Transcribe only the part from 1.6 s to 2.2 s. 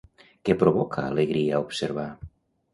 observar?